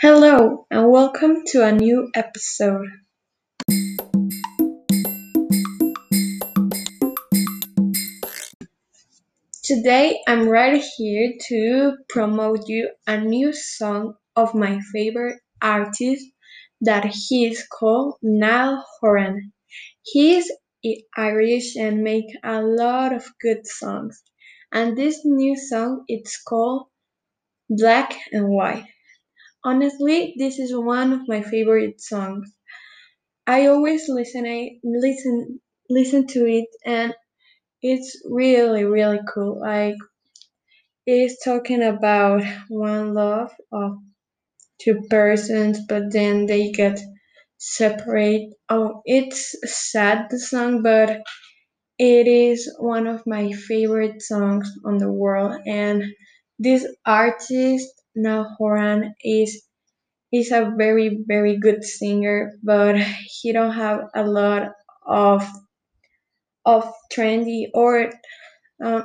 Hello 0.00 0.64
and 0.70 0.88
welcome 0.92 1.42
to 1.46 1.64
a 1.64 1.72
new 1.72 2.08
episode. 2.14 2.86
Today 9.64 10.20
I'm 10.28 10.48
right 10.48 10.80
here 10.96 11.32
to 11.48 11.96
promote 12.08 12.68
you 12.68 12.90
a 13.08 13.18
new 13.20 13.52
song 13.52 14.14
of 14.36 14.54
my 14.54 14.78
favorite 14.92 15.40
artist 15.60 16.24
that 16.82 17.06
he 17.06 17.46
is 17.46 17.66
called 17.66 18.18
Niall 18.22 18.86
Horan. 19.00 19.52
He 20.04 20.36
is 20.36 20.52
Irish 21.16 21.74
and 21.74 22.04
make 22.04 22.30
a 22.44 22.62
lot 22.62 23.12
of 23.12 23.26
good 23.42 23.66
songs. 23.66 24.22
And 24.70 24.96
this 24.96 25.22
new 25.24 25.56
song 25.56 26.04
it's 26.06 26.40
called 26.40 26.86
Black 27.68 28.16
and 28.30 28.48
White. 28.48 28.84
Honestly, 29.64 30.34
this 30.36 30.58
is 30.58 30.74
one 30.74 31.12
of 31.12 31.28
my 31.28 31.42
favorite 31.42 32.00
songs. 32.00 32.52
I 33.48 33.66
always 33.66 34.08
listen 34.08 34.46
it, 34.46 34.78
listen 34.84 35.60
listen 35.90 36.26
to 36.28 36.46
it 36.46 36.68
and 36.84 37.14
it's 37.82 38.22
really 38.26 38.84
really 38.84 39.20
cool. 39.34 39.60
Like 39.60 39.96
it's 41.06 41.42
talking 41.44 41.82
about 41.82 42.42
one 42.68 43.14
love 43.14 43.50
of 43.72 43.98
two 44.80 45.02
persons 45.10 45.80
but 45.88 46.04
then 46.12 46.46
they 46.46 46.70
get 46.72 47.00
separate. 47.58 48.50
Oh, 48.70 49.02
it's 49.06 49.56
sad 49.64 50.28
the 50.30 50.38
song 50.40 50.82
but 50.82 51.22
it 51.98 52.26
is 52.28 52.72
one 52.80 53.06
of 53.06 53.22
my 53.26 53.52
favorite 53.52 54.22
songs 54.22 54.70
on 54.84 54.98
the 54.98 55.12
world 55.12 55.60
and 55.66 56.04
this 56.58 56.86
artist 57.06 57.88
Niall 58.18 58.56
Horan 58.58 59.14
is 59.24 59.62
he's 60.30 60.52
a 60.52 60.72
very 60.76 61.24
very 61.28 61.58
good 61.58 61.84
singer 61.84 62.52
but 62.62 62.96
he 63.42 63.52
don't 63.52 63.74
have 63.74 64.00
a 64.14 64.24
lot 64.26 64.72
of 65.06 65.46
of 66.64 66.92
trendy 67.12 67.66
or 67.74 68.10
uh, 68.84 69.02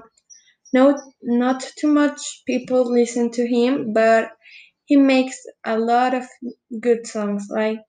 no 0.74 0.98
not 1.24 1.62
too 1.80 1.88
much 1.88 2.44
people 2.48 2.92
listen 2.92 3.32
to 3.32 3.48
him 3.48 3.94
but 3.94 4.32
he 4.86 4.98
makes 4.98 5.38
a 5.66 5.78
lot 5.80 6.14
of 6.14 6.26
good 6.82 7.08
songs. 7.08 7.48
Like 7.50 7.80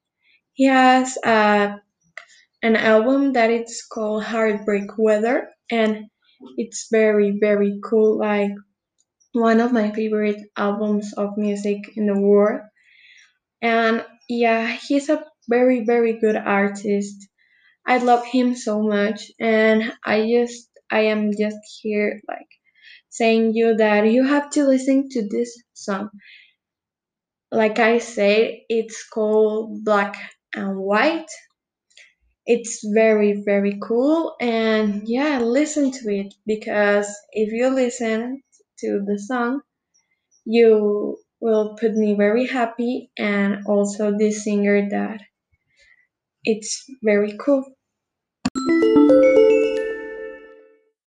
he 0.54 0.66
has 0.66 1.18
a 1.24 1.76
an 2.62 2.76
album 2.76 3.34
that 3.34 3.50
it's 3.50 3.86
called 3.86 4.24
heartbreak 4.24 4.90
weather 4.98 5.50
and 5.70 6.06
it's 6.58 6.88
very 6.90 7.38
very 7.40 7.80
cool. 7.84 8.18
Like 8.18 8.52
one 9.34 9.60
of 9.60 9.72
my 9.72 9.92
favorite 9.92 10.40
albums 10.56 11.12
of 11.18 11.36
music 11.38 11.80
in 11.96 12.06
the 12.06 12.18
world. 12.20 12.62
And 13.62 14.06
yeah 14.28 14.76
he's 14.76 15.08
a 15.08 15.24
very 15.48 15.84
very 15.84 16.12
good 16.20 16.36
artist. 16.36 17.26
I 17.86 17.98
love 17.98 18.24
him 18.26 18.54
so 18.56 18.82
much 18.82 19.32
and 19.40 19.92
i 20.04 20.28
just 20.30 20.68
i 20.90 21.00
am 21.02 21.32
just 21.38 21.58
here 21.82 22.20
like 22.28 22.48
saying 23.10 23.54
you 23.54 23.76
that 23.76 24.10
you 24.10 24.24
have 24.24 24.50
to 24.52 24.64
listen 24.66 25.08
to 25.10 25.28
this 25.28 25.62
song. 25.74 26.10
Like 27.50 27.78
i 27.78 27.96
said 28.00 28.52
it's 28.68 29.08
called 29.08 29.82
black 29.82 30.14
and 30.54 30.76
white. 30.78 31.30
It's 32.46 32.80
very 32.86 33.42
very 33.44 33.78
cool 33.82 34.34
and 34.40 35.06
yeah 35.06 35.40
listen 35.40 35.90
to 35.90 36.08
it 36.08 36.32
because 36.46 37.06
if 37.32 37.52
you 37.52 37.68
listen 37.68 38.42
to 38.84 39.02
the 39.04 39.18
song, 39.18 39.60
you 40.44 41.16
will 41.40 41.76
put 41.80 41.94
me 41.94 42.14
very 42.14 42.46
happy 42.46 43.10
and 43.18 43.66
also 43.66 44.16
this 44.16 44.44
singer 44.44 44.88
that 44.90 45.20
it's 46.44 46.84
very 47.02 47.36
cool. 47.38 47.64